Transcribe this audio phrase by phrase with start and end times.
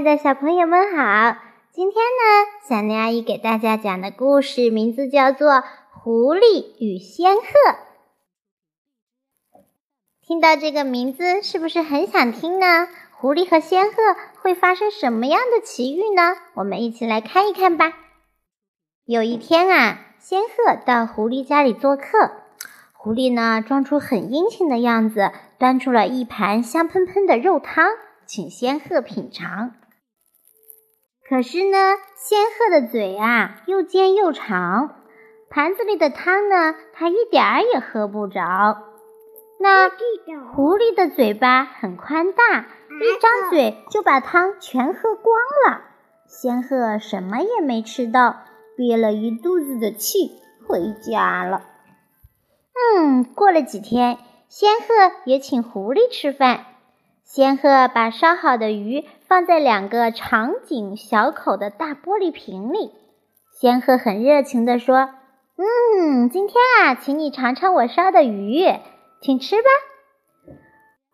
[0.00, 1.36] 爱的小朋友们好，
[1.72, 5.50] 今天呢，小牛阿姨给大家讲的故事名字叫做
[5.90, 7.42] 《狐狸与仙鹤》。
[10.22, 12.88] 听到这个名字，是不是很想听呢？
[13.12, 13.96] 狐狸和仙鹤
[14.40, 16.34] 会发生什么样的奇遇呢？
[16.54, 17.92] 我们一起来看一看吧。
[19.04, 22.06] 有一天啊，仙鹤到狐狸家里做客，
[22.94, 27.90] 狐狸呢，装出很殷勤的样子，端出了一盘香喷喷的肉汤。
[28.24, 29.74] 请仙鹤品尝。
[31.30, 31.78] 可是呢，
[32.16, 34.96] 仙鹤的嘴啊又尖又长，
[35.48, 38.42] 盘子里的汤呢，它一点儿也喝不着。
[39.60, 45.36] 那狐狸的嘴巴很宽大，一张嘴就把汤全喝光
[45.68, 45.82] 了。
[46.26, 48.34] 仙鹤什么也没吃到，
[48.76, 50.32] 憋了一肚子的气，
[50.66, 51.62] 回家了。
[52.96, 54.18] 嗯，过了几天，
[54.48, 56.66] 仙鹤也请狐狸吃饭。
[57.32, 62.90] 仙鹤把烧好的鱼放在两个长颈小口的大玻璃瓶里。
[63.52, 65.10] 仙鹤很热情地说
[65.56, 68.64] ：“嗯，今天啊，请你尝尝我烧的鱼，
[69.22, 69.68] 请吃吧。”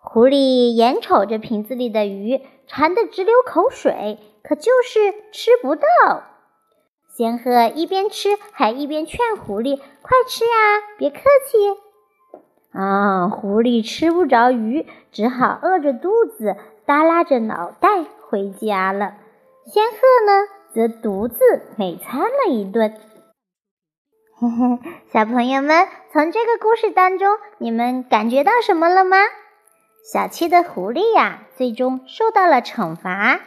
[0.01, 5.83] 狐狸眼瞅着瓶子里的鱼，馋得直流口水，可就是吃不到。
[7.15, 11.59] 仙鹤一边吃，还一边劝狐狸：“快吃呀，别客气。”
[12.77, 17.89] 啊，狐狸吃不着鱼，只好饿着肚子，耷拉着脑袋
[18.29, 19.15] 回家了。
[19.65, 19.97] 仙鹤
[20.27, 21.39] 呢，则独自
[21.77, 22.93] 美餐了一顿。
[24.39, 24.79] 嘿嘿，
[25.11, 29.17] 小朋友们，从这个故事当中，你们感觉到什么了吗？
[30.13, 33.41] 小气的狐狸呀，最终受到了惩罚。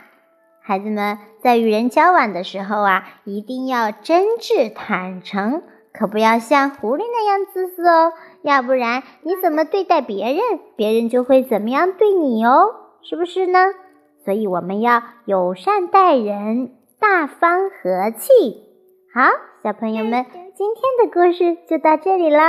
[0.61, 5.61] 孩子们在与人交往的时候啊，一定要真挚坦诚。
[5.93, 13.59] 可不要像狐狸那样自私哦，要不然你怎么对待别人，别人就会怎么样对你哦，是不是呢？
[14.23, 18.64] 所以我们要友善待人，大方和气。
[19.14, 19.31] 好，
[19.64, 20.25] 小朋友们，
[20.55, 22.39] 今天的故事就到这里了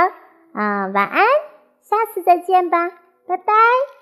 [0.53, 1.25] 啊，晚安，
[1.81, 2.89] 下次再见吧，
[3.27, 4.00] 拜拜。